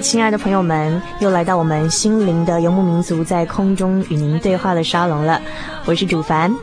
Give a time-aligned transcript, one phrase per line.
[0.00, 5.40] 亲爱的朋友们，又来到我们心灵的游牧民族在空中与您对话的沙龙了。
[5.86, 6.54] 我是主凡。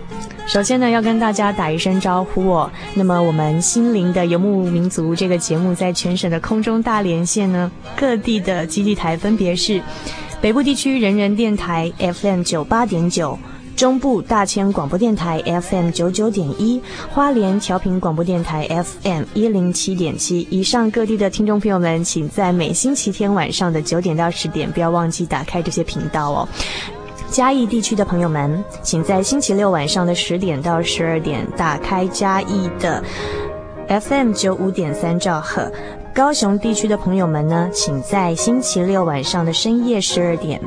[0.46, 2.70] 首先呢，要跟大家打一声招呼哦。
[2.94, 9.82] 那么，我们心灵的游牧民族这个节目在全省的空中大连线呢，各地的基地台分别是
[10.40, 13.38] 北部地区人人电台 FM 九八点九。
[13.76, 26.48] 中部大千广播电台 FM 九九点一，花莲调频广播电台 FM 一零七点七，以上各地的听众朋友们，请在每星期天晚上的九点到十点，不要忘记打开这些频道哦。
[27.30, 33.04] 嘉义地区的朋友们，请在星期六晚上的十点到十二点，打开嘉义的
[33.88, 35.72] FM 九五点三兆赫。
[36.14, 40.62] 高雄地区的朋友们呢，请在星期六晚上的深夜十二点。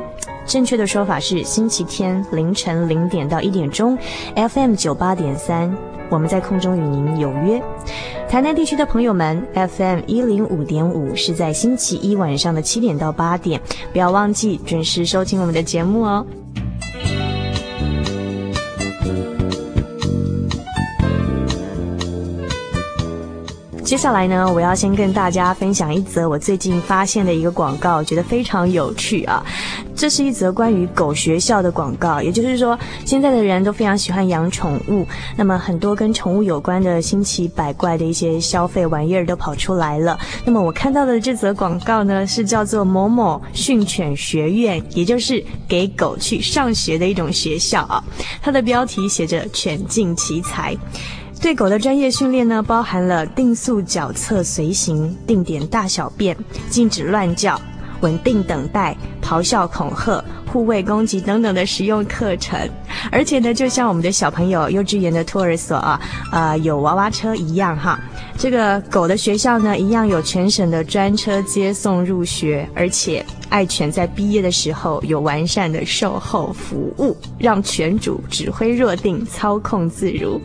[0.47, 3.99] 正确的说法是星期天凌晨零点到一点钟
[4.37, 5.77] ，FM 九八点三，
[6.09, 7.61] 我们在空中与您有约。
[8.29, 13.61] 台南地区的朋友们，FM 一零五点五是在星期一晚上的七点到八点，
[13.93, 16.25] 不要忘记准时收听我们的节目哦。
[23.87, 29.47] 接下来呢，我要先跟大家分享一则我最近发现的一个广告，觉得非常有趣啊。
[29.95, 40.19] 这是一则关于狗学校的广告，也就是说，现在的人都非常喜欢养宠物，那么很多跟宠物有关的新奇百怪的一些消费玩意儿都跑出来了。
[40.45, 48.03] 那么我看到的这则广告呢，是叫做某某训犬学院，也就是给狗去上学的一种学校啊。
[48.43, 50.77] 它的标题写着“犬尽其才”。
[51.41, 56.37] 对狗的专业训练呢，包含了定速脚侧随行、定点大小便、
[56.69, 57.61] 禁止乱叫、
[58.01, 62.59] 稳定等待、咆哮恐吓、护卫攻击等等的实用课程。
[63.13, 66.01] 而且呢，就像我们的小朋友幼稚园的托儿所啊，
[66.33, 68.01] 呃，有娃娃车一样哈。
[68.37, 73.25] 这个狗的学校呢，一样有全省的专车接送入学，而且。
[73.49, 80.41] 爱犬在毕业的时候有完善的售后服务，让犬主指挥若定，操控自如。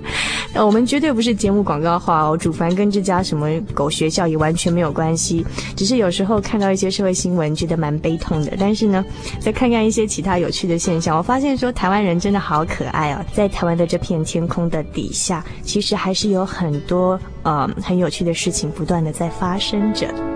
[0.54, 5.46] 呃我们绝对不是节目广告化哦，主凡跟这家什么狗学校也完全没有关系，
[5.76, 8.54] 只是有时候看到一些社会新闻，觉得蛮悲痛的。
[8.60, 9.04] 但是呢，
[9.40, 20.31] 再看看一些其他有趣的现象，我发现说台湾人真的好可爱哦，在台湾的这片天空的底下，其实还是有很多呃很有趣的事情不断的在发生着。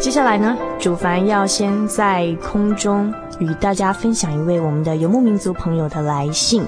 [0.00, 6.64] 接下来呢，主凡要先在空中与大家分享一位我们的游牧民族朋友的来信。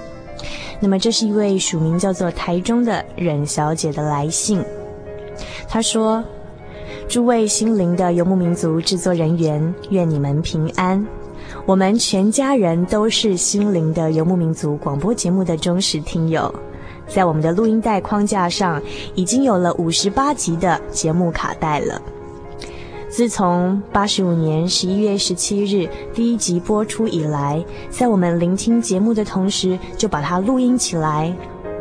[0.79, 4.62] 那么，这是一位署名叫做台中的忍小姐的来信。
[5.67, 6.23] 她说
[7.08, 11.02] ：“诸位心灵的游牧民族制作人员，愿你们平安。
[11.64, 16.55] 我们全家人都是心灵的游牧民族广播节目的忠实听友，
[17.08, 18.81] 在我们的录音带框架上
[19.14, 21.99] 已经有了五十八集的节目卡带了。”
[23.12, 31.31] 自从八十五年十一月十七日第一集播出以来，在我们聆听节目的同时，就把它录音起来。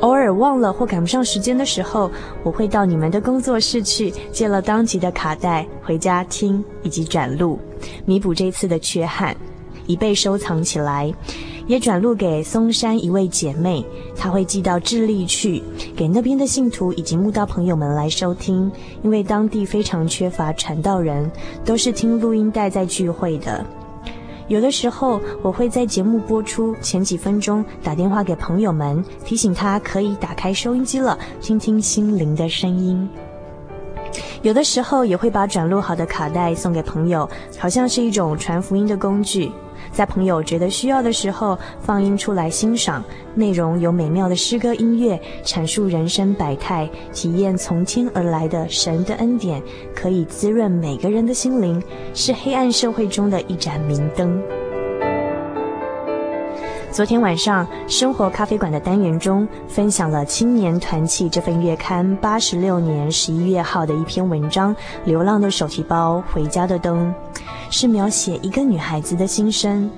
[0.01, 2.11] 偶尔忘了或赶不上时间的时候，
[2.43, 7.57] 我会到你们的工作室去借了当集的卡带回家听以及转录，
[8.03, 9.33] 弥补这次的缺憾，
[9.87, 11.13] 以备收藏起来。
[11.67, 13.85] 也转录给松山一位姐妹，
[14.15, 15.61] 她会寄到智利去，
[15.95, 18.71] 给那边的信徒以及慕道朋友们来收听。
[19.03, 21.31] 因为当地非常缺乏传道人，
[21.63, 23.65] 都是听录音带在聚会的。
[24.47, 33.07] 有的时候，我会在节目播出前几分钟打电话给朋友们，提醒他可以打开收音机了，听听心灵的声音。
[34.41, 39.49] 有的时候，也会把转录好的卡带送给朋友，好像是一种传福音的工具。
[39.91, 43.03] 在朋友觉得需要的时候，放映出来欣赏，
[43.35, 49.61] 内容有美妙的诗歌音乐，阐述人生百态，体验从天而来的神的恩典，
[49.93, 51.81] 可以滋润每个人的心灵，
[52.13, 54.41] 是黑暗社会中的一盏明灯。
[56.91, 67.15] 昨天晚上，生活咖啡馆的单元中，分享了《青年团契》这份月刊八十六年十一月号的一篇文章《流浪的手提包，回家的灯》。
[67.69, 69.89] 是描写一个女孩子的心声。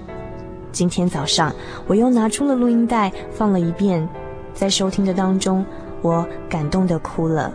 [0.71, 1.51] 今天早上，
[1.87, 4.07] 我又拿出了录音带放了一遍，
[4.53, 5.65] 在收听的当中，
[6.03, 7.51] 我感动的哭了。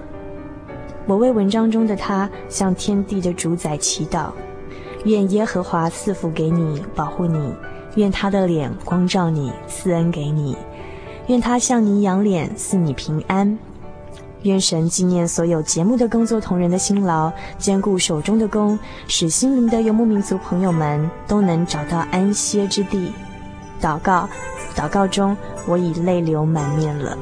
[1.07, 4.31] 我为文章中的她向天地的主宰祈祷，
[5.05, 7.53] 愿耶和华赐福给你，保护你；
[7.99, 10.55] 愿他的脸光照你，赐恩给你；
[11.27, 13.59] 愿他向你仰脸，赐你平安。
[14.43, 18.79] 愿神纪念所有节目的工作同仁的辛劳，兼顾手中的工，
[19.09, 23.13] 使心灵的游牧民族朋友们都能找到安歇之地。
[23.83, 24.29] 祷告，
[24.77, 25.37] 祷告中，
[25.67, 27.19] 我已泪流满面了。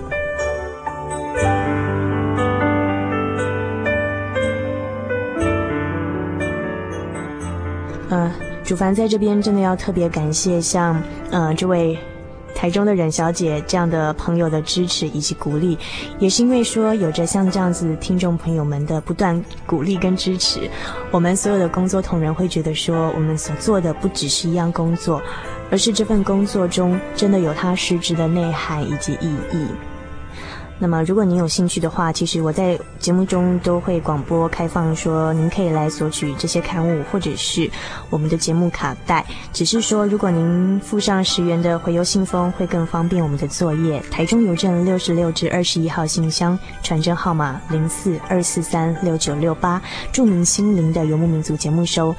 [8.10, 8.30] 嗯、
[8.66, 11.96] 主凡在这边真的要特别感谢像，呃，这位。
[12.52, 15.76] 台中的冉小姐这样的朋友的支持以及鼓励，
[16.18, 20.60] 也是因为说有着像这样子听众朋友们的不断鼓励跟支持，
[21.10, 25.20] 我们所有的工作同仁会觉得说，我们所做的不只是一样工作，
[25.70, 29.66] 而是这份工作中真的有它实质的内涵以及意义。
[30.78, 37.70] 那么，如果您有兴趣的话，其实我在节目中都会广播开放，说您可以来索取这些刊物或者是
[38.10, 39.24] 我们的节目卡带。
[39.54, 43.98] 只是说，如果您附上十元的回邮信封，会更方便我们的作业。
[44.10, 49.80] 台中邮政六十六至二十一号信箱，传真号码零四二四三六九六八，
[50.12, 52.14] 著名心灵的游牧民族节目收。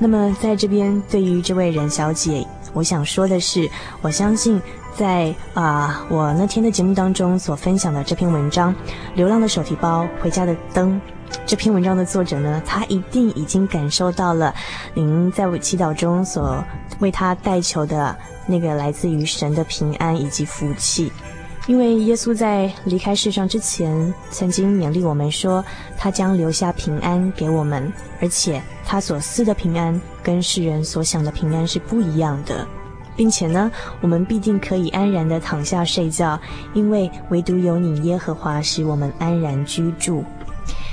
[0.00, 3.70] 那么，在这边对于这位冉小姐，我想说的是，
[4.02, 4.60] 我相信。
[4.96, 8.74] 在啊、我那天的节目当中所分享的这篇文章
[9.14, 11.00] 《流浪的手提包，回家的灯》，
[11.46, 14.52] 这篇文章的作者呢，他一定已经感受到了
[14.94, 16.64] 您在我祈祷中所
[16.98, 21.12] 为他代求的那个来自于神的平安以及福气，
[21.68, 25.64] 因为耶稣在离开世上之前，曾经勉励我们说，
[25.96, 32.66] 他将留下平安给我们，而且他所赐的平安跟世人所想的平安是不一样的。
[33.18, 33.68] 并且呢，
[34.00, 36.38] 我们必定可以安然地躺下睡觉，
[36.72, 40.24] 因为唯独有你耶和华使我们安然居住。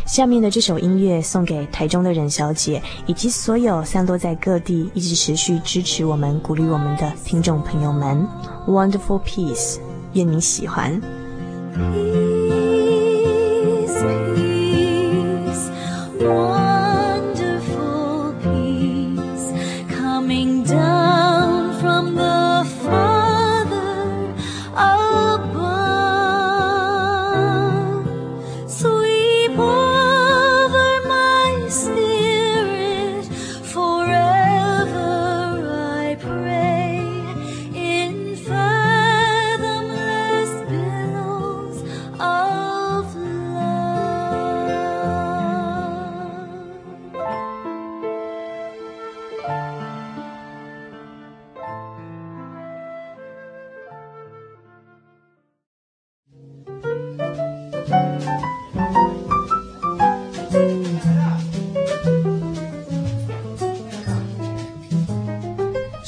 [0.08, 8.28] 下面的这首音乐送给台中的冉小姐，以及所有散落在各地一直持续支持我们、鼓励我们的听众朋友们。
[8.68, 9.78] Wonderful Peace，
[10.14, 11.00] 愿你喜欢。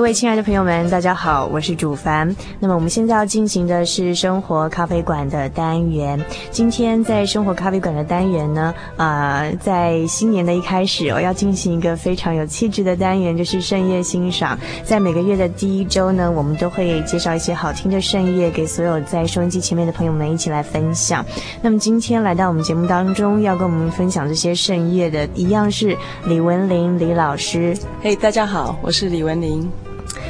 [0.00, 2.34] 各位亲爱的朋友们，大家好，我是主凡。
[2.58, 6.18] 那么我们现在要进行的是生活咖啡馆的单元。
[6.50, 14.58] 今天在生活咖啡馆的单元呢，啊、在新年的一开始，我要进行一个非常有气质的单元，就是盛宴欣赏。
[14.82, 21.22] 在每个月的第一周呢，我们都会介绍一些好听的盛宴给所有在收音机前面的朋友们一起来分享。
[21.60, 27.76] 那么今天来到我们节目当中，要跟我们分享这些盛宴的，一样是李文玲李老师。
[28.00, 29.70] 嘿大家好，我是李文玲。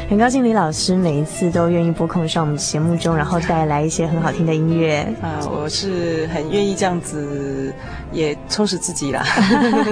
[0.08, 5.06] 很高兴李老师每一次都愿意拨空上我们节目中，然后带来一些很好听的音乐。
[5.22, 7.72] 啊，我是很愿意这样子，
[8.10, 9.24] 也充实自己啦。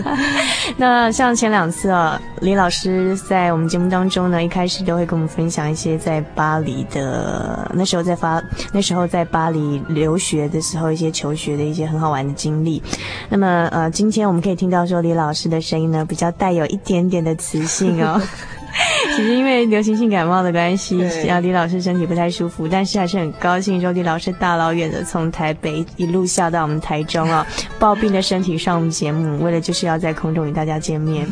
[0.76, 8.42] 那像前两次啊，李老师在我们节目当中呢，一开始都会跟我们分享一些在巴黎的那时候在发
[8.72, 12.82] 那时候在巴黎留学的时候一些求学的一些很好玩的经历。
[13.28, 18.20] 那么呃，今天我们可以听到说李老师的声音呢，比较带有一点点的磁性哦。
[19.16, 27.46] 其实因为流行性感冒的关系，啊，李老师身体不太舒服，但是还是很高兴说李老师大老远的从台北一路下到我们台中啊，
[27.78, 31.26] 抱病的身体上我们节目，为了就是要在空中与大家见面。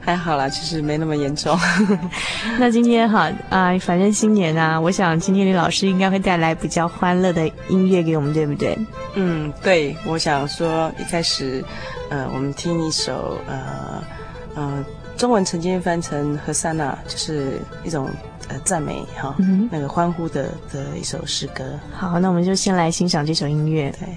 [0.00, 1.54] 还好啦，其实没那么严重。
[2.58, 8.78] 那今天哈啊，反正新年啊，我想今天李老师应该会带来比较欢乐的音乐给我们，对不对？
[9.14, 11.62] 嗯，对，我想说一开始，
[12.08, 14.02] 呃，我们听一首呃，
[14.54, 14.84] 呃。
[15.18, 18.08] 中文曾经翻成和散那，就是一种
[18.48, 21.64] 呃赞美哈，嗯、那个欢呼的的一首诗歌。
[21.92, 23.92] 好，那我们就先来欣赏这首音乐。
[23.98, 24.08] 对。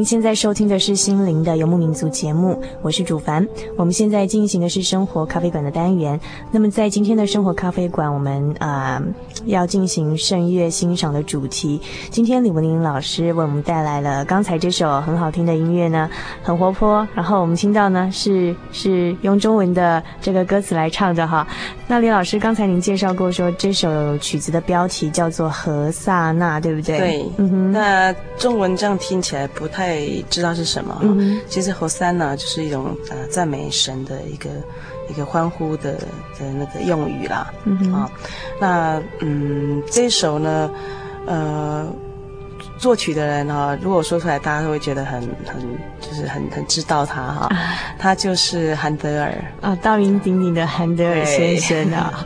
[0.00, 3.46] 您现在收听的是心灵的游牧民族节目，我是主凡。
[3.76, 6.18] 我们现在进行的是生活咖啡馆的单元。
[6.50, 9.02] 那么在今天的生活咖啡馆，我们啊、呃、
[9.44, 11.78] 要进行圣乐欣赏的主题。
[12.08, 16.08] 今天李文玲老师为我们带来了刚才这首很好听的音乐呢，
[16.42, 17.06] 很活泼。
[17.14, 21.46] 然后我们听到呢是是用中文的这个歌词来唱的哈。
[21.86, 26.98] 那李老师刚才您介绍过说这首曲子的标题叫做《何萨那》，对不对？
[26.98, 27.72] 对，嗯哼。
[27.72, 29.89] 那中文这样听起来不太。
[29.90, 30.98] 太知道是什么？
[31.02, 34.48] 嗯，其实和散那就是一种呃赞美神的一个
[35.08, 35.94] 一个欢呼的
[36.38, 37.52] 的那个用语啦。
[37.64, 38.10] 嗯啊，
[38.60, 40.70] 那嗯这一首呢，
[41.26, 41.86] 呃，
[42.78, 45.60] 作曲的人哈，如果说出来，大家都会觉得很很
[46.00, 47.48] 就是很很知道他哈，
[47.98, 52.24] 他就是韩德尔啊，大名鼎鼎的韩德尔先生啊。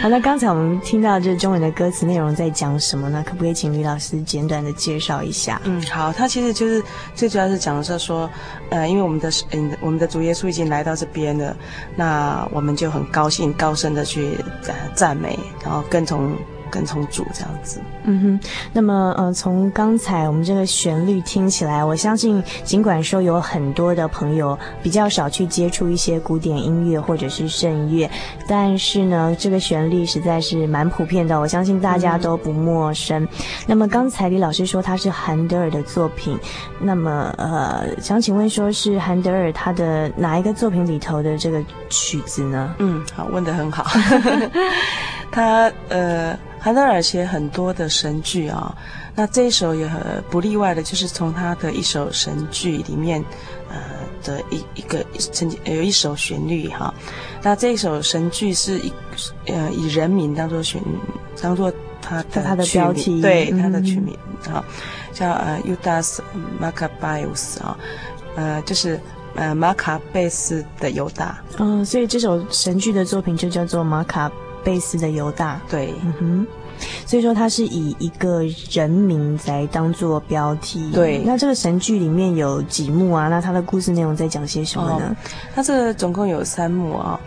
[0.00, 3.22] 好，那刚才我们听到就是中文的歌词内容在讲什么呢？
[3.24, 5.60] 可不可以请李老师简短的介绍一下？
[5.64, 6.82] 嗯，好，它其实就是
[7.14, 8.28] 最主要是讲的是说，
[8.70, 11.56] 呃，因为我们的嗯我们的主耶稣已经来到这边了，
[11.94, 16.36] 那我们就很高兴高声的去呃赞美，然后跟从。
[16.72, 18.48] 跟从主这样子，嗯哼。
[18.72, 28.10] 那么，呃，从刚才我们这个旋律听起来，我相信，尽管说有很多的朋友比较少去接触一些古典音乐或者是圣乐，
[28.48, 33.22] 但是呢，这个旋律实在是蛮普遍的，我相信大家都不陌生。
[33.24, 33.28] 嗯、
[33.66, 36.38] 那么刚才李老师说他是韩德尔的作品，
[36.80, 42.74] 那么呃，想请问说是韩德尔他的哪一个作品里头的这个曲子呢？
[42.78, 43.84] 嗯，好，问的很好。
[45.30, 46.34] 他呃。
[46.62, 48.72] 韩德尔写很多的神剧啊，
[49.16, 50.00] 那这一首也很
[50.30, 53.20] 不例外的，就是从他的一首神剧里面，
[53.68, 53.76] 呃
[54.22, 56.94] 的一一个曾经有一首旋律哈。
[57.42, 58.92] 那这一首神剧是以
[59.46, 60.80] 呃以人名当做旋，
[61.40, 64.16] 当做他的他的标题，对他的曲名
[64.48, 64.64] 啊，
[65.12, 66.20] 叫呃 Judas
[66.60, 67.76] Maccabeus 啊，
[68.36, 69.00] 呃就是
[69.34, 71.42] 呃马卡贝斯的犹大。
[71.58, 74.30] 嗯，所以这首神剧的作品就叫做马卡。
[74.64, 76.46] 贝斯的犹大，对，嗯哼，
[77.06, 81.22] 所以说他是以一个人名来当做标题，对。
[81.24, 83.28] 那这个神剧里面有几幕啊？
[83.28, 85.16] 那他的故事内容在讲些什么呢？
[85.54, 87.18] 他、哦、这个总共有三幕啊。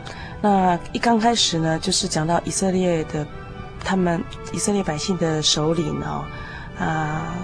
[0.41, 3.25] 那一刚开始呢，就是讲到以色列的
[3.83, 4.23] 他们
[4.53, 6.27] 以色列百姓的首领啊，
[6.79, 7.35] 啊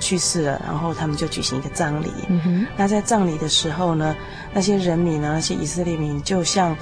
[0.00, 2.10] 去世了，然后他们就举行一个葬礼。
[2.28, 2.66] 嗯哼。
[2.76, 4.14] 那在葬礼的时候呢，
[4.52, 6.76] 那些人民呢，那些以色列民就像。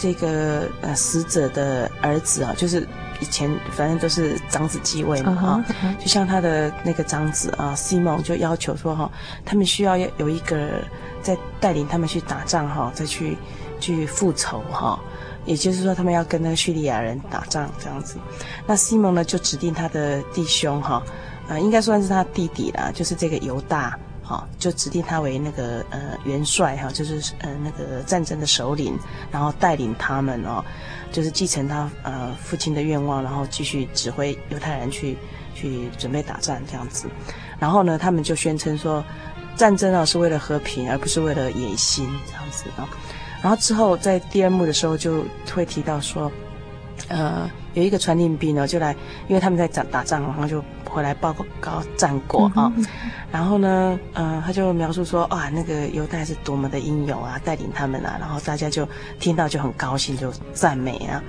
[0.00, 2.88] 这个呃死者的儿子啊，就是
[3.20, 6.02] 以前反正都是长子继位嘛啊，uh huh.
[6.02, 9.12] 就像他的那个长子啊，西蒙就要求说哈，
[9.44, 10.82] 他们需要要有一个
[11.20, 13.36] 在带领他们去打仗哈，再去
[13.78, 14.98] 去复仇哈，
[15.44, 18.16] 也就是说他们要跟那个叙利亚人打仗这样子。
[18.66, 21.02] 那西蒙呢就指定他的弟兄哈，
[21.46, 23.98] 啊应该算是他弟弟啦，就是这个犹大。
[24.30, 28.96] 好，就指定他为那个呃元帅哈，就是呃那个战争的首领，
[29.32, 30.64] 然后带领他们哦，
[31.10, 35.18] 就是继承他呃父亲的愿望，然后继续指挥犹太人去
[35.52, 37.08] 去准备打仗这样子。
[37.58, 39.04] 然后呢，他们就宣称说，
[39.56, 42.88] 战争啊是为了和平，而不是为了野心这样子啊。
[43.42, 46.30] 然后之后在第二幕的时候就会提到说，
[47.08, 48.94] 呃，有一个传令兵呢就来，
[49.26, 50.64] 因为他们在打打仗，然后就。
[50.90, 52.84] 回来报告战果啊，嗯、
[53.30, 58.86] 然后呢，呃，他就描述说，啊，那个犹太是多么的英勇啊，带领他们啊，然后大家就
[59.18, 61.22] 听到就很高兴，就赞美啊。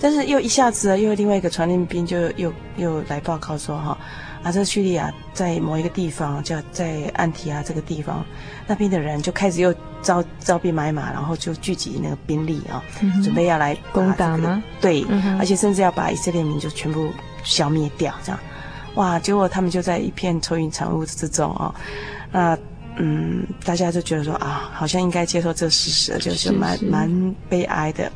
[0.00, 3.98] 但是又一下子，又有另外一个传令兵就又又来报告说，哈，
[4.44, 8.24] 啊，这叙利亚在某一个地方叫在安提亚这个地方，
[8.68, 14.62] 那边的人就开始又招招兵买马，然后就聚集那个兵力啊，嗯、准备要来、这个、攻打吗？
[14.80, 17.10] 对，嗯、而且甚至要把以色列民就全部
[17.42, 18.38] 消灭掉，这样。
[18.98, 19.18] 哇！
[19.18, 21.72] 结果他们就在一片愁云惨雾之中哦，
[22.32, 22.58] 那
[22.96, 28.10] 嗯，大家就觉得说啊，好像应该接受这事实，就是蛮蛮悲哀的。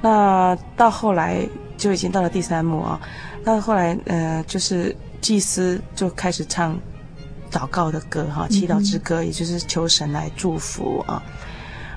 [0.00, 1.44] 那到后来
[1.76, 3.00] 就已经到了第三幕啊，
[3.42, 6.78] 那后来呃，就是祭司就开始唱
[7.50, 11.20] 祷告的歌哈，祈祷之歌，嗯、也就是求神来祝福啊。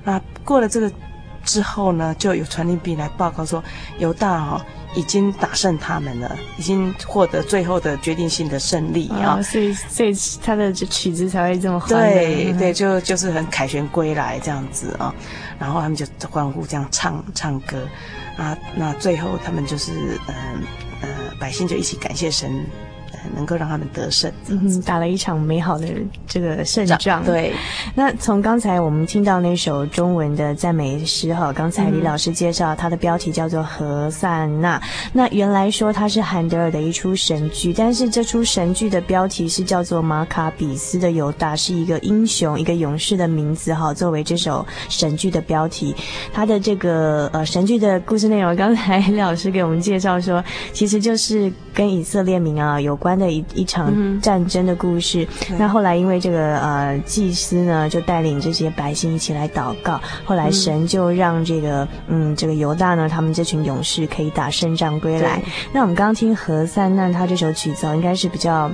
[0.04, 0.92] 那过了这个
[1.50, 3.64] 之后呢，就有传令兵来报告说，
[3.98, 4.66] 犹大哈。
[4.96, 9.44] 已经打胜他们了，已经获得最后的决定性的胜利啊、哦！
[9.44, 10.12] 所以，所以
[10.44, 11.90] 他的曲子才会这么欢。
[11.90, 15.16] 对对，就就是很凯旋归来这样子啊、哦，
[15.60, 17.88] 然后他们就欢呼这样唱唱歌
[18.36, 19.92] 啊，那最后他们就是
[20.28, 20.64] 嗯
[21.02, 22.66] 呃，呃百姓就一起感谢神。
[23.36, 25.88] 能够让他们得胜，嗯，打了一场美好的
[26.28, 27.24] 这个胜仗。
[27.24, 27.54] 对，
[27.96, 34.80] 那从刚才我们听到那首中文的赞美诗哈，刚才李老师介绍，它的标题叫做《何塞纳》。
[35.12, 45.96] 那原来说它是韩德尔的一出神剧，但是这出神剧的标题是叫做《马卡比斯的犹大》，是一个英雄、一个勇士的名字哈，作为这首神剧的标题。
[46.32, 53.09] 它的这个呃神剧的故事内容，刚才李老师给我们介绍说，其实就是跟以色列民啊有关。
[53.18, 55.26] 的一一场战争的故事。
[55.50, 60.00] 嗯、那后来因为这个呃祭司呢，就带领这些百姓一起来祷告。
[60.26, 65.42] 后来神就让这个嗯这个犹大呢，他们这群勇士可以打胜仗归来。
[65.72, 68.70] 那我们刚刚听何塞那他这首曲子应该是比较。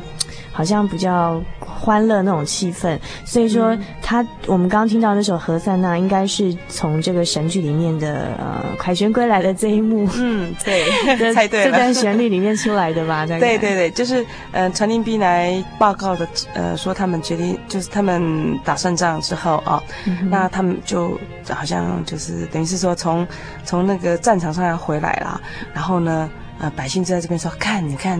[0.55, 10.85] 好像比较欢乐那种气氛，所以说他、嗯、我们刚刚听到那首《何塞纳》，应该是从这个神剧里面的呃凯旋归来的这一幕，嗯，对，
[11.35, 13.25] 猜对了，这段旋律里面出来的吧？
[13.25, 23.27] 对对对，就是呃传令兵来报告的，呃说他们决定就是他们打胜仗之后啊，哦嗯、那他们就好像就是等于是说从
[23.65, 25.41] 从那个战场上要回来了，
[25.73, 26.29] 然后呢。
[26.59, 28.19] 呃，百姓就在这边说：“看，你看，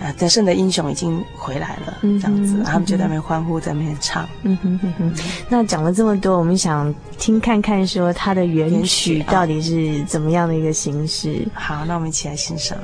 [0.00, 4.28] 呃，得胜的英雄已经回来了，嗯、这样子，然后他们就在那边欢呼，在那边唱。
[4.42, 5.14] 嗯哼哼哼”
[5.48, 11.46] 那讲了这么多，我们想听看看，说它的原曲到底是怎么样的一个形式？
[11.54, 12.76] 好，那我们一起来欣赏。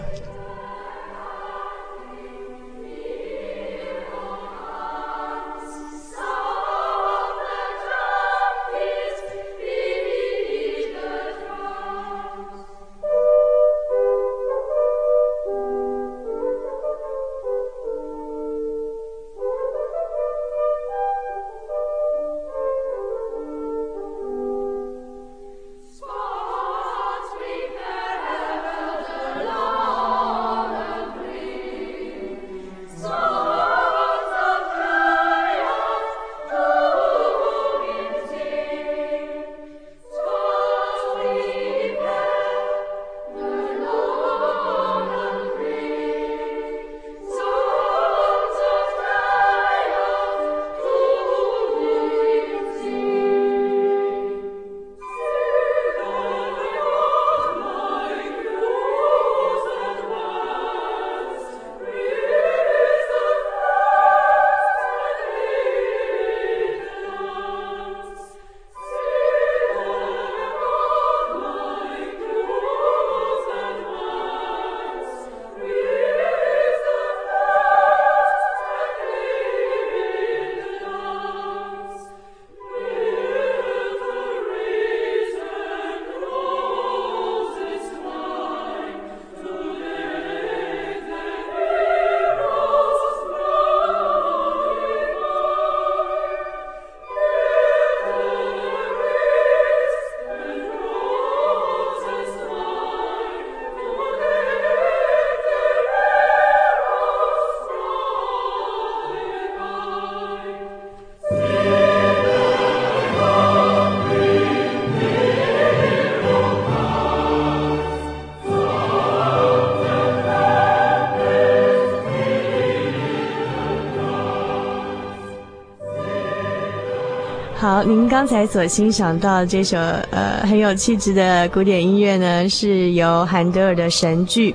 [127.85, 129.77] 您刚才所欣赏到这首
[130.11, 134.55] 呃很有气质的古典音乐呢，是由韩德尔的神剧。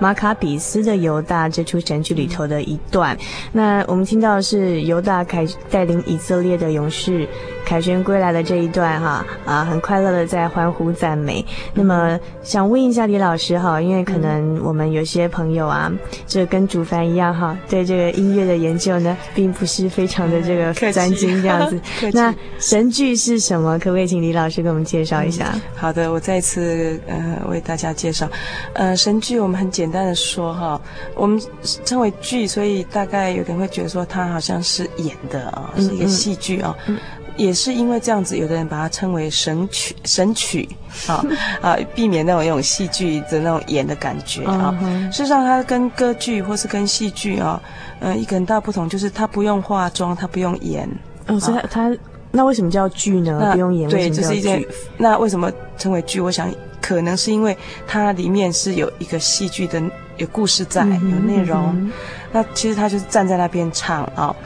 [0.00, 3.18] 马卡比斯的犹大这出神剧里头的一段，
[3.50, 7.26] 那我们听到的是犹大凯带领以色列的勇士
[7.68, 11.44] 凯旋归来的这一段哈啊，很快乐的在欢呼赞美。
[11.74, 15.92] 那么想问一下李老师哈，因为可能我们有些朋友啊，
[16.28, 21.80] 这跟主凡一样哈，对这个音乐的研究呢，并不是非常的这个专精这样子。
[22.14, 23.78] 那神剧是什么？
[23.80, 25.50] 可不可以请李老师给我们介绍一下？
[25.54, 28.28] 嗯、好的，我再一次呃为大家介绍，
[28.74, 29.88] 呃神剧我们很简。
[29.88, 30.78] 简单的说哈，
[31.14, 31.40] 我们
[31.86, 37.00] 称为剧，所以大概有点会觉得说它好像是演的啊，是一个戏剧啊，嗯嗯、
[37.38, 40.68] 也是因为这样子，有的人把它称为神曲、神曲
[41.06, 41.24] 啊
[41.62, 44.76] 啊，避免那种那种戏剧的那种演的感觉啊。
[44.82, 47.58] 嗯、事实上，它跟歌剧或是跟戏剧啊，
[48.00, 50.86] 呃，一个很大不同就是它不用化妆，它不用演。
[51.28, 51.90] 哦，所以它
[52.30, 53.38] 那为什么叫剧呢？
[53.40, 54.62] 那不用演，对，这是一件。
[54.98, 56.20] 那为什么称为剧？
[56.20, 56.52] 我想。
[56.80, 57.54] 可能是因为
[57.86, 59.82] 它里面是有一个戏剧的
[60.16, 61.66] 有故事在，有内容。
[61.74, 61.92] 嗯嗯、
[62.32, 64.36] 那其实他就是站在那边唱啊、哦，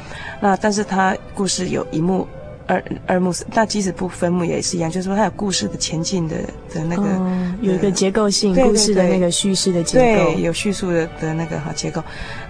[0.41, 2.27] 那但是他故事有一幕。
[2.73, 6.37] 二二幕，那即使不分幕也是一样，就是说它有故事的前进的
[6.73, 12.03] 的那个，哦、有一个结构性故事的那个叙事的结构，对，有叙述的的那个哈结构。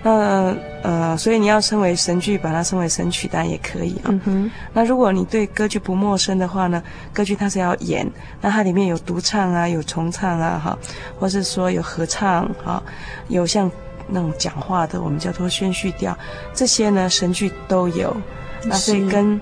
[0.02, 4.08] 那呃，所以你要称为神剧，把它称为神曲，当然也可以啊。
[4.08, 6.82] 嗯、哼那如果你对歌剧不陌生的话呢，
[7.12, 8.08] 歌剧它是要演，
[8.40, 10.78] 那它里面有独唱啊，有重唱啊，哈，
[11.18, 12.82] 或是说有合唱哈，
[13.28, 13.70] 有像
[14.08, 16.16] 那种讲话的，我们叫做宣叙调，
[16.52, 18.16] 这些呢神剧都有。
[18.64, 19.40] 那所以跟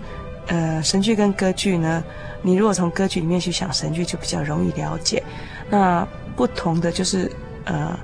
[0.51, 2.03] 呃，神剧跟歌剧呢，
[2.43, 5.23] 你如果从歌剧里面去想神剧，就比较容易了解。
[5.71, 7.31] 那不同的就是，
[7.67, 7.97] 呃，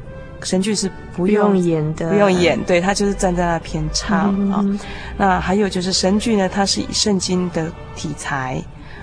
[0.43, 4.61] 神剧是不用，演的，不用演，对，他就是站在那边唱啊。
[4.63, 4.79] 嗯、
[5.19, 8.63] 那还有就是神剧呢，它是以圣经的题材，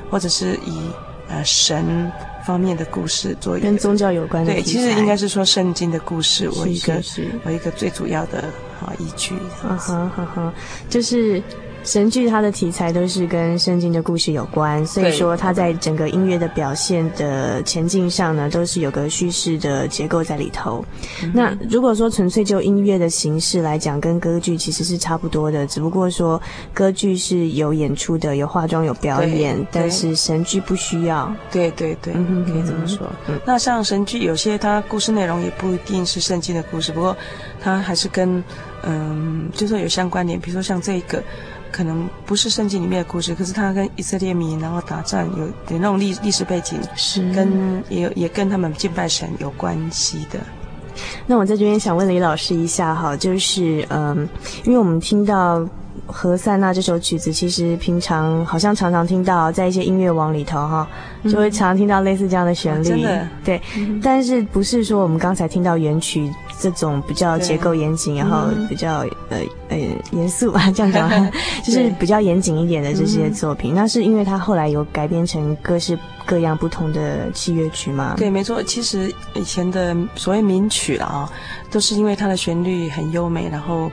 [0.10, 0.89] 或者是以
[1.27, 2.10] 呃神
[2.45, 4.53] 方面的故事做跟宗教有关的。
[4.53, 6.93] 对，其实应该是说圣经的故事为一个
[7.43, 8.45] 为一个最主要的
[8.79, 9.36] 啊依据。
[9.65, 10.53] 嗯哼哼哼，
[10.89, 11.43] 就是。
[11.84, 20.84] 神剧它的题材都是跟圣经的故事有关，所以说它在整个音乐的表现的前进上呢，都是有个叙事的结构在里头。
[21.22, 26.41] 嗯、那如果说纯粹就音乐的形式来讲，跟歌剧其实是差不多的，只不过说
[26.74, 31.34] 歌剧是有演出的，有化妆，有表演，但是神剧不需要。
[31.52, 33.00] 对对对，嗯、哼可以这么说。
[33.28, 37.15] 嗯、那像神剧，有些它故事内容也不一定是圣经的故事，不过
[37.62, 38.41] 它还是跟
[38.84, 41.22] 嗯，就说有相关联，比如说像这个。
[41.73, 50.39] 可能不是圣经里面的故事，可是他跟以色列民然后打仗有有那种历历史背景，是跟也也跟他们敬拜神有关系的。
[51.25, 54.29] 那我在这边想问李老师一下哈，就是嗯，
[54.63, 55.67] 因为我们听到。
[56.05, 60.87] 何塞纳这首曲子，其实平常好像常常听到，在一些音乐网里头哈，
[61.23, 63.05] 就会常常听到类似这样的旋律。
[63.43, 63.61] 对。
[63.77, 69.39] 嗯、但是不是说我们刚才听到原曲这种比较结构严谨，然后比较呃
[69.69, 69.77] 呃
[70.11, 70.71] 严肃吧？
[70.75, 71.09] 这样讲，
[71.63, 73.71] 就是比较严谨一点的这些作品。
[73.71, 78.15] 对那是因为它后来有改编成各式各样不同的器乐曲吗？
[78.17, 78.61] 对，没错。
[78.61, 81.31] 其实以前的所谓名曲了啊，
[81.71, 83.89] 都是因为它的旋律很优美，然后。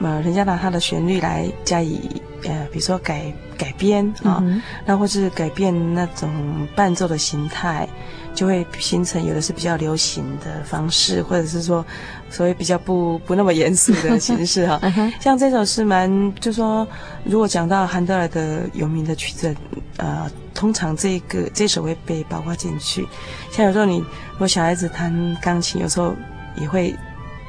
[0.00, 4.42] 呃，人家拿它的旋律来加以呃，比如说改改编啊，
[4.86, 6.30] 那、哦、或是改变那种
[6.76, 7.88] 伴奏的形态，
[8.32, 11.84] 就会形成有的是比较流行的方式，或者是说
[12.30, 14.80] 所谓比较不不那么严肃的形式哈。
[15.18, 16.86] 像这首是蛮，就说
[17.24, 19.52] 如果讲到韩德尔的有名的曲子，
[19.96, 23.04] 呃，通常这个这首会被包括进去。
[23.50, 26.14] 像有时候你如果小孩子弹钢琴，有时候
[26.56, 26.94] 也会。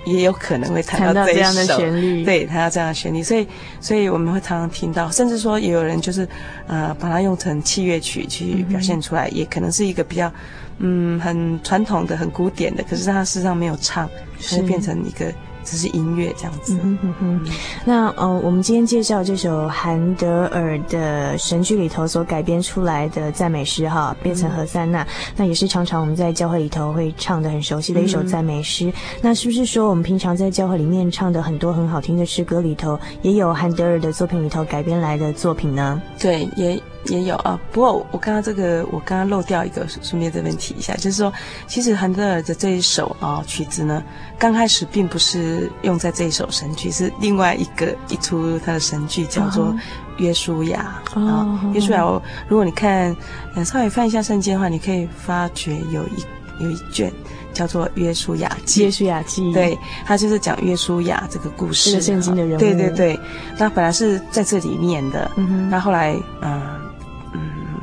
[0.05, 3.47] 也有可能会弹到这，这样的旋律，对，弹到这样的旋律，所以，
[3.79, 6.27] 所以我们会常常听到，甚至说也有人就是，
[6.67, 10.31] 呃，把它用成器乐曲去表现出来，嗯、也可能是一个比较，
[10.79, 14.09] 嗯，很传统的、很古典的，可是它事实上没有唱，
[14.49, 15.33] 它就变成一个。
[15.69, 16.77] 只是音乐这样子。
[16.83, 17.47] 嗯哼哼。
[17.85, 25.05] 那呃，我们今天介绍这首韩德尔的神剧里头所改编出来的赞美诗哈，变成何塞纳，
[25.35, 28.91] 那也是常常我们在教会里头会唱的很熟悉的一首赞美诗。
[29.21, 36.01] 那是不是说我们平常在教会里面唱的很多很好听的诗歌里头，也有韩德尔的作品里头改编来的作品呢？
[36.19, 36.81] 对，也。
[37.05, 41.31] 也有啊，不过我刚刚这个我刚刚漏掉一个，顺便这边提一下，就是说，
[41.65, 44.03] 其实韩德尔的这一首啊曲子呢，
[44.37, 49.67] 刚开始并不是用在这一首神剧，是另外一个一出他的神剧叫做
[50.17, 52.03] 《约书亚》啊，《约书亚》。
[52.49, 53.15] 如果你看，
[53.63, 56.25] 稍微翻一下圣经的话，你可以发觉有一
[56.59, 57.09] 有一卷
[57.53, 58.81] 叫做《约书亚记》。
[58.83, 62.59] 约书亚记，对，他就是讲约书亚这个故事，圣经的人物。
[62.59, 63.19] 对对对，
[63.57, 66.77] 那本来是在这里面的，嗯哼，那后来嗯。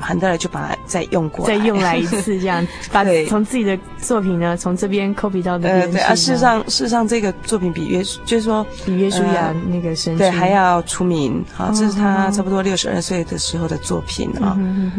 [0.01, 5.81] 韩德尔就把它再用过来，再用来一次，这样 把从自己的作品呢，从这边 copy 到那边。
[5.81, 11.45] 呃，对啊，事实上，事实上，这个作品比约，就是说比约书亚那个神对还要出名。
[11.53, 14.59] 好，这是他差不多六十二岁的时候的作品啊，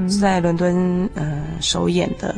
[0.09, 2.35] 是在伦敦呃首演的。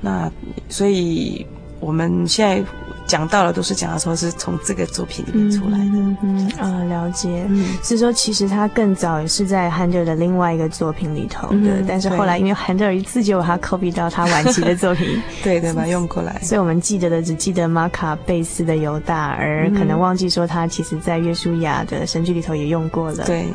[0.00, 0.30] 那
[0.68, 1.46] 所以
[1.80, 2.64] 我们现在。
[3.06, 5.84] 讲到了，都是讲的时候是从这个作品里面出来的。
[5.84, 7.44] 嗯嗯啊、呃，了解。
[7.48, 15.86] 嗯，是说其实他更早也是在韩德尔的另外一个作品里头的，嗯、但是后来因为韩德尔一次就把它 copy 到他晚期的作品， 对对吧？
[15.86, 23.24] 用过来，所以我们记得的只记得马卡贝斯的犹大，而可能忘记说他其实在约书亚的神剧里头也用过了。
[23.24, 23.46] 对。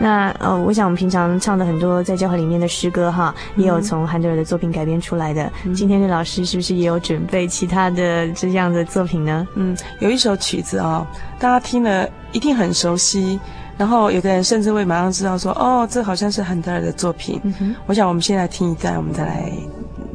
[0.00, 5.50] 那呃，我想我们平常唱的很多在教会里面的诗歌哈，也有从韩德尔的作品改编出来的。
[5.64, 9.46] 嗯、今天的老师是不是也有准备其他的这样的作品呢？
[9.54, 11.06] 嗯，有一首曲子啊、哦，
[11.38, 13.38] 大家听了一定很熟悉，
[13.76, 17.40] 然后有的人甚至会马上知道说，哦，这好像是韩德尔的作品。
[17.44, 19.50] 嗯，我想我们现在听一段，我们再来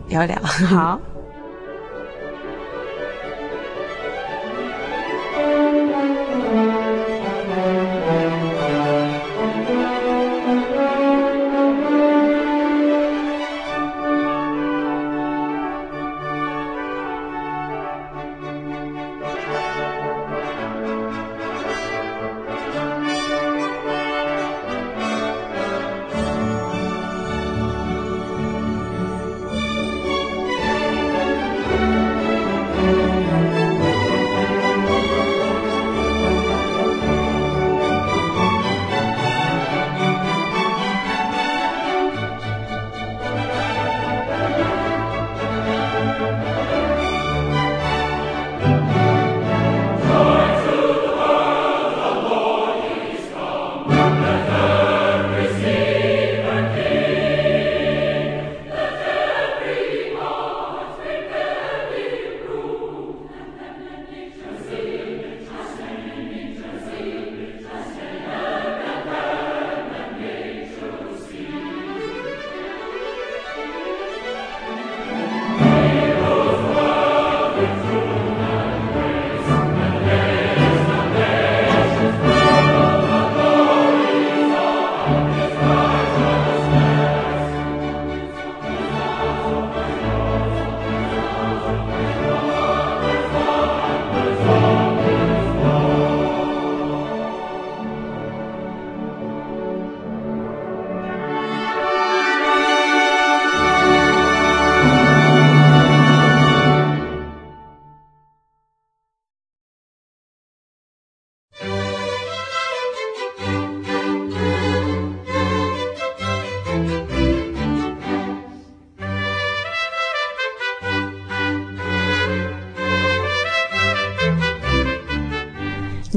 [0.09, 0.37] 聊一聊。
[0.41, 1.12] 好。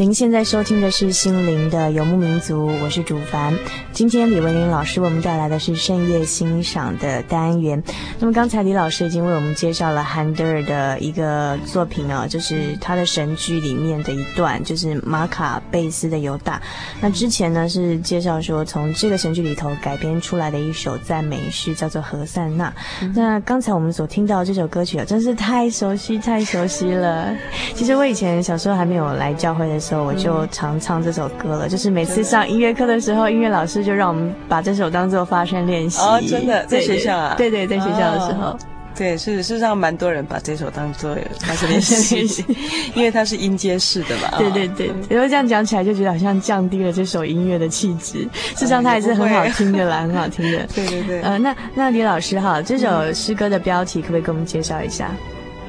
[0.06, 3.52] 您现在收听的是心灵的游牧民族，我是主凡。
[3.96, 7.82] 今天李文林老师为我们带来的是深夜欣赏的单元。
[8.18, 16.60] 那么刚才李老师已经为我们介绍了韩德尔的一个作品啊，就是他的神剧里面的一段，就是马卡贝斯的犹大。
[17.00, 22.70] 那之前呢是介绍说从这个神剧里头改编出来的一首赞美诗，叫做何塞纳。
[23.00, 27.34] 嗯、那刚才我们所听到这首歌曲啊，真是太熟悉太熟悉了。
[27.74, 30.04] 其实我以前小时候还没有来教会的时候。
[30.04, 36.00] 我就常唱这首歌了，就是每次上音乐课的时候，音乐老师就让我们把这首当做发声练习。
[36.00, 37.34] 哦，真的，在学校啊？
[37.38, 38.58] 对对，在学校的时候，哦、
[38.94, 42.44] 对，是事实上蛮多人把这首当做发声练习，
[42.94, 44.36] 因为它是音阶式的嘛。
[44.38, 50.66] 对对对，然后这样讲起来就觉得好像降低了这首音乐的气质，事实上它还是很好听的啦，很好听的。
[50.74, 51.22] 对对对。
[51.22, 55.10] 呃，那那李老师哈，这首诗歌的标题可不可以给我们介绍一下？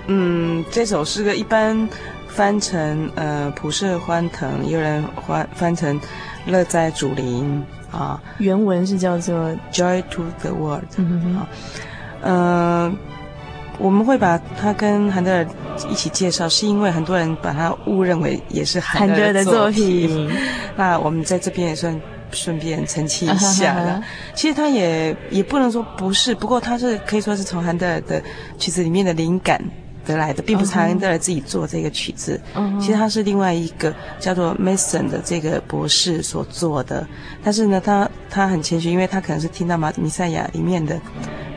[0.08, 1.88] 嗯，这首诗歌一般。
[2.30, 6.00] 翻成呃普世欢腾，有人翻翻成
[6.46, 8.22] 乐在主临啊。
[8.40, 10.86] 原文是叫做 Joy to the World。
[10.98, 11.48] 嗯哼啊，
[12.22, 12.94] 呃，
[13.78, 15.46] 我们会把它跟韩德尔
[15.90, 20.30] 一起介绍，是因为很多人把它误认为也是韩德尔的作品。
[20.76, 22.00] 那我们在这边也算
[22.32, 23.82] 顺便澄清一下了。
[23.82, 24.04] 啊、哈哈
[24.36, 28.22] 其实他也也不能说不是，不过他是可以说是从韩德尔的
[28.58, 29.62] 曲子里面的灵感。
[30.08, 32.80] 得来的，并不是韩德尔自己做这个曲子，uh huh.
[32.80, 37.06] 其实他是另外一个叫做 Mason 的这个博士所做的。
[37.44, 41.00] 但是呢，他他很谦虚，因为他可能是听到《马弥赛亚》里面的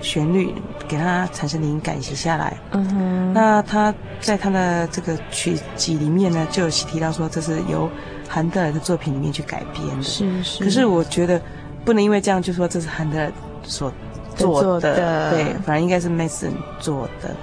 [0.02, 0.52] 旋律，
[0.88, 2.56] 给他产生灵感写下来。
[2.72, 3.32] 嗯哼、uh，huh.
[3.32, 7.88] 那他在他的这个曲集里面呢，就有提到说这是由
[8.28, 10.02] 韩德尔的作品里面去改编的。
[10.02, 10.64] 是是。
[10.64, 11.40] 可是我觉得
[11.84, 13.32] 不能因为这样就说这是韩德尔
[13.62, 13.92] 所
[14.36, 17.34] 做的，做的对，反而应该是 Mason 做的。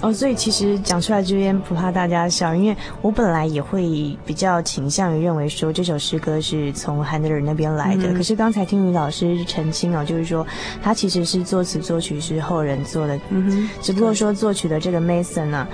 [0.00, 8.12] 哦，所以其实讲出来这边不怕大家笑，因为我本来也会比较倾向于认为说这首诗歌是从韩德尔那边来的。
[8.12, 10.46] 嗯、可是刚才听于老师澄清哦，就是说
[10.82, 15.68] 他其实是作词作曲是后人做的，嗯哼，只不过说作曲的这个 Mason 呢、啊。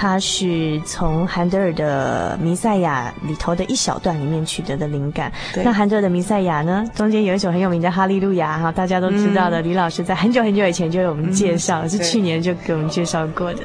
[0.00, 5.30] 他是从韩德尔的《弥赛亚》里头的一小段里面取得的灵感。
[5.62, 9.60] 那韩德尔的《弥赛亚》呢，中间有一首很有名的《哈利路亚》哈，大家都知道的。
[9.60, 13.60] 嗯、李老师在很久很久以前就有我们介绍，嗯、是去年就给我们介绍过的。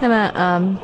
[0.00, 0.78] 那么，嗯，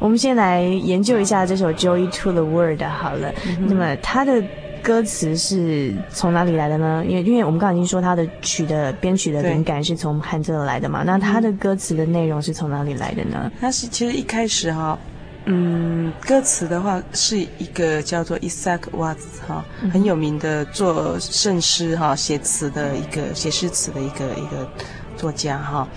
[0.00, 3.32] 我们先来研究一下这首《Joy to the World》好了。
[3.46, 4.42] 嗯、那么，他的。
[4.82, 7.04] 歌词是从哪里来的呢？
[7.06, 13.50] 因为因为我们刚刚已经说他的曲的编曲的灵感是从韩德尔来的嘛，那他的歌词的内容是从哪里来的呢？
[13.60, 14.98] 他是其实一开始哈，
[15.44, 24.68] 嗯，歌词的话是一个叫做 Isaac Watts 哈，很有名的做圣诗哈，写词的一个写诗词的一个一个
[25.16, 25.88] 作家哈，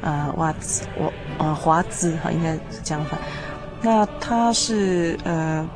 [0.00, 3.18] 呃，Watts 我呃华兹哈，应该是这样翻。
[3.82, 5.68] 那他是呃。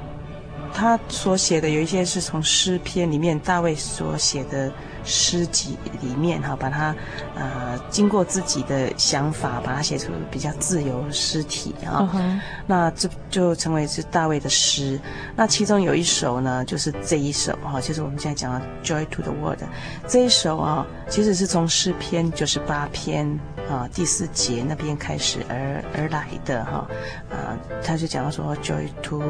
[0.75, 4.71] 他所写的有一些是从诗篇里面，大卫所写的
[5.05, 6.95] 诗集里面哈，把它
[7.37, 12.11] 呃经过自己的想法，把它写出比较自由诗体啊。
[12.13, 12.41] Uh.
[12.67, 15.01] 那这就成为是大卫的诗。
[15.37, 19.59] 那其中有一首呢，就是这一首哈，就是我们现在讲的《Joy to the World》
[20.09, 23.29] 这一首啊，其实是从诗篇九十八篇
[23.71, 26.89] 啊第四节那边开始而而来的哈。
[27.31, 29.23] 啊，他就讲到说《Joy to》。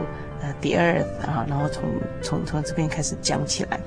[0.60, 1.82] 第二啊，然后从
[2.22, 3.80] 从从这边开始讲起来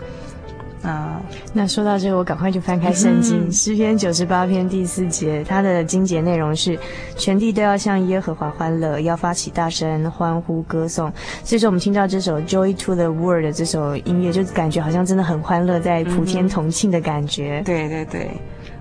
[0.90, 1.22] 啊。
[1.54, 6.78] 那说到这个，我赶快就翻开圣经诗、嗯、篇九十八篇第四节，它的经节内容是：
[7.16, 11.12] 全地都要向耶和华欢乐，要发起大声欢呼歌颂。
[11.44, 17.60] 所以说，我们听到这首《Joy to the World》这首音乐，就感觉好像真的很欢乐，在普天同庆的感觉。
[17.60, 18.32] 嗯、对对对，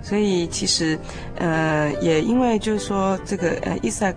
[0.03, 0.99] 所以其实
[1.39, 4.13] 呃，也因为就是说这个呃，伊萨。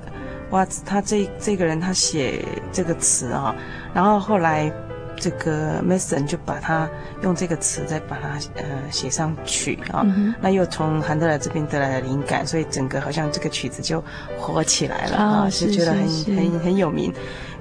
[0.52, 3.56] 哇，他这这个人他写这个词啊，
[3.94, 4.72] 然后后来
[5.16, 6.90] 这个 Mason 就把他
[7.24, 14.04] 用这个词再把它呃写上去啊，嗯、那又从韩德尔这边得来的灵感，所以整个好像这个曲子就
[14.38, 17.14] 火起来了啊，哦、就觉得很是是是很很有名。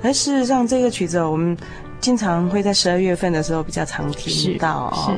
[0.03, 1.57] 而事实上，这个曲子我们
[2.01, 5.17] 经常会在十二月份的时候比较常听到啊。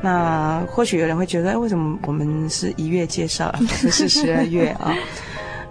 [0.00, 4.94] 那或许有人会觉得，哎，为什么我们是一月介绍，不是十二月啊？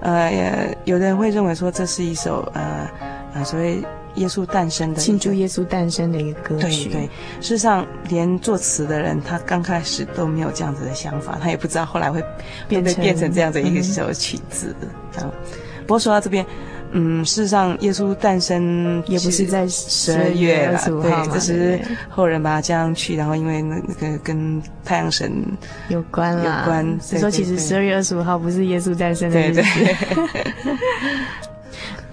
[0.03, 2.89] 呃，有的人会认为说这是一首呃
[3.33, 3.81] 呃所谓
[4.15, 6.89] 耶稣诞生的庆祝耶稣诞生的一个歌曲。
[6.89, 7.05] 对对，
[7.41, 12.23] 事实上连作词的人他刚开始都没有这样子的想法，他也不知道后来会
[12.67, 14.75] 变成变成这样的一个首曲子。
[15.17, 15.31] 嗯，
[15.81, 16.45] 不过说到这边。
[16.93, 25.31] 嗯，事实上，耶稣诞生也不是在十二月二十五号对，这是后人把它加上去，然后因为那那个跟太阳神
[25.89, 29.61] 有关了，有关，所以说其实十二月二十五号不是耶稣诞生的日子。
[29.61, 29.93] 对对
[30.63, 30.73] 对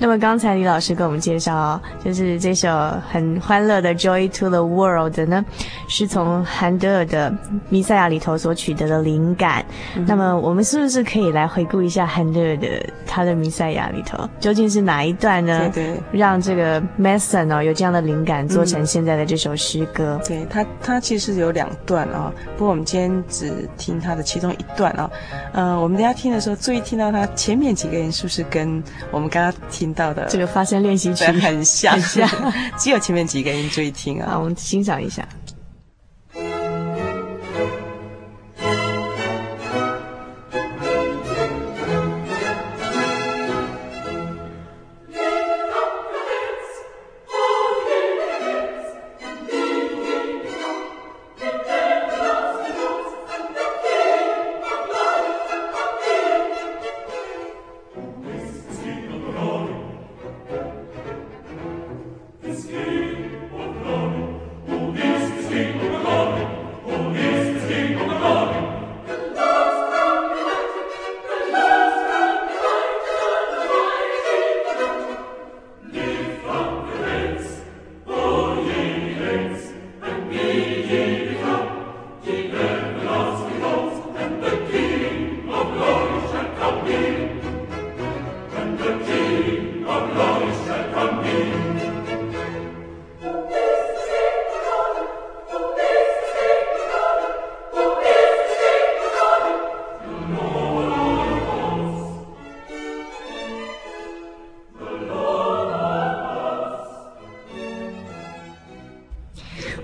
[0.02, 2.68] 那么刚才李老师给我们介绍哦，就是这首
[3.12, 5.44] 很欢乐的《Joy to the World》呢，
[5.88, 7.30] 是从韩德尔的
[7.68, 9.62] 《弥赛亚》里头所取得的灵感。
[9.94, 12.66] 嗯、那么我们是不是可以来回顾一下韩德尔的
[13.06, 15.70] 他的《弥赛亚》里头究竟是哪一段呢？
[15.74, 20.18] 对对，让这个 Mason 哦有这样的灵感做成现在的这首诗歌。
[20.22, 25.10] 嗯、对他，他其实有两段啊、哦，不过我们今天只听他的其中一段啊、哦。
[25.52, 29.89] 呃，我们等下听的时候注意听到他前面几个人是不是跟我们刚刚听。
[29.94, 32.28] 到的这个发声练习曲很像，很像，
[32.78, 34.32] 只有前面几个音注意听啊。
[34.32, 35.26] 好，我们欣赏一下。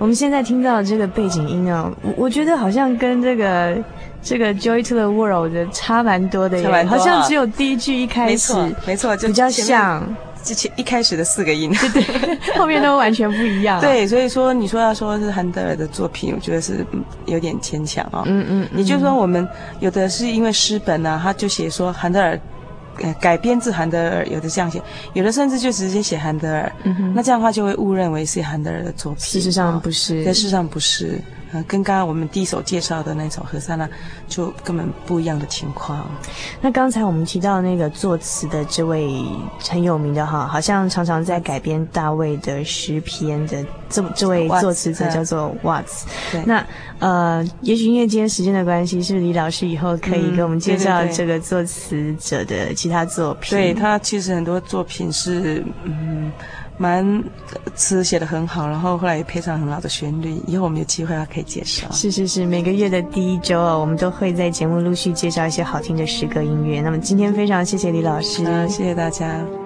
[0.07, 3.77] 我们现在听到这个背景音啊，我我觉得好像跟这个
[4.23, 10.07] 这个 Joy to the World 的差蛮多的耶，差蛮多，好像只有第一句一开始，没错，没错，就比较像
[10.45, 13.81] 之前一开始的四个音，对对，后面都完全不一样啊。
[13.81, 16.87] 对，所以说你说要说是韩德尔的作品，我觉得是
[17.25, 18.23] 有点牵强哦。
[18.27, 19.45] 嗯嗯，也就是说我们
[19.81, 22.39] 有的是因为诗本呢，他就写说韩德尔。
[23.03, 24.81] 呃，改编自韩德尔，有的这样写，
[25.15, 26.73] 有的甚至就直接写韩德尔。
[26.85, 29.21] 嗯哼，那这样的话就会误认为是韩德尔的作品。
[29.23, 31.21] 事实上不是，在事实上不是。
[31.53, 33.89] 呃，跟刚刚我们第一首介绍的那首和散那，
[34.27, 36.05] 就根本不一样的情况。
[36.61, 39.25] 那刚才我们提到那个作词的这位
[39.61, 46.03] 很有名的哈，好像常常在改编大卫的诗篇的这这位作词者叫做 Watts。
[46.33, 46.43] 对。
[46.45, 46.67] 那
[46.99, 53.57] 呃，也许因为今天时间的关系，是不是李老师以后可以给我们介绍这个作词者的其他作品？
[53.57, 56.33] 对，他其实很多作品是嗯。
[56.79, 57.25] 蛮
[57.75, 61.91] 词写的很好，然后后来也配上很好的旋律，以后我们有机会还可以介绍。
[61.93, 66.81] 是是是，每个月的第一周啊，我们都会在节目陆续介绍一些好听的诗歌音乐。
[66.81, 69.66] 那么今天非常谢谢李老师，谢谢大家。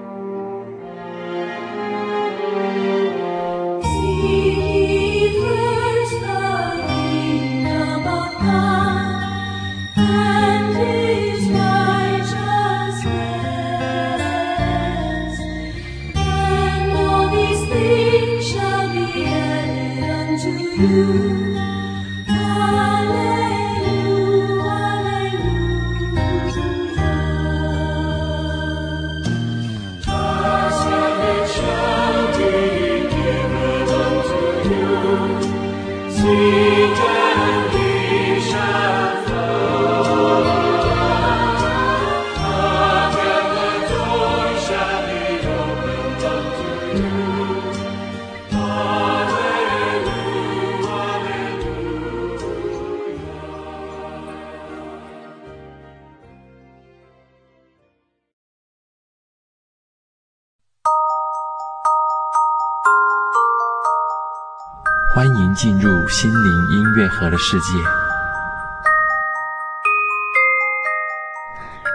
[65.20, 67.74] 欢迎进入心灵音乐盒的世界。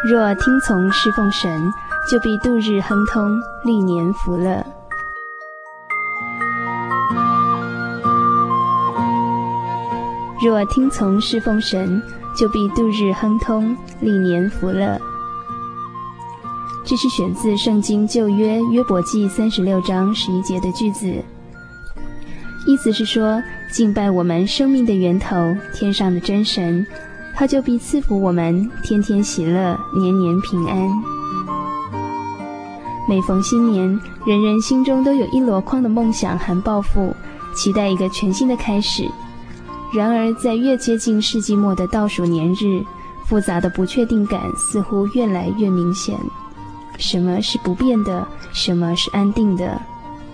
[0.07, 1.73] 若听从侍奉神，
[2.07, 4.63] 就必度日亨通，历年福乐。
[10.39, 11.99] 若听从侍奉神，
[12.37, 15.01] 就必度日亨通，历年福乐。
[16.85, 21.25] 这是选自圣经旧约约伯记三十六章十一节的句子。
[22.75, 26.85] 意思是说，敬拜我们生命的源头，天上的真神，
[27.33, 30.75] 他就必赐福我们，天天喜乐，年年平安。
[33.07, 37.15] 每逢新年，人人心中都有一箩筐的梦想和抱负，
[37.55, 39.09] 期待一个全新的开始。
[39.93, 42.83] 然而，在越接近世纪末的倒数年日，
[43.25, 46.13] 复杂的不确定感似乎越来越明显。
[46.97, 48.27] 什么是不变的？
[48.51, 49.81] 什么是安定的？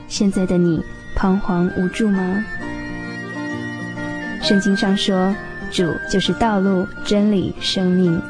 [0.07, 0.81] 现在的你，
[1.15, 2.43] 彷徨无助吗？
[4.41, 5.35] 圣经上说，
[5.71, 8.21] 主就是道路、真理、生命，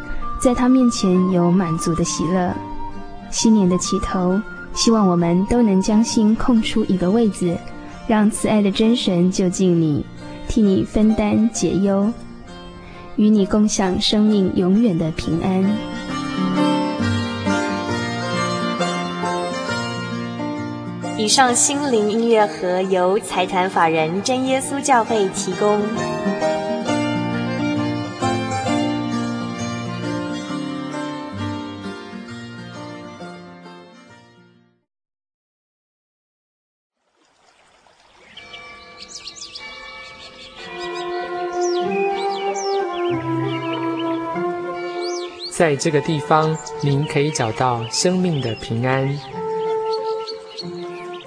[0.41, 2.53] 在他面前有满足的喜乐。
[3.29, 4.41] 新年的起头，
[4.73, 7.57] 希望我们都能将心空出一个位子，
[8.07, 10.05] 让慈爱的真神就近你，
[10.49, 12.11] 替你分担解忧，
[13.15, 15.90] 与你共享生命永远的平安。
[21.21, 25.79] 以上心灵音乐盒由财团法人真耶稣教会提供。
[45.51, 49.30] 在这个地方，您可以找到生命的平安。